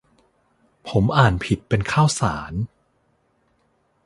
[0.89, 2.53] ผมอ่านผิดเป็นข้าวสาร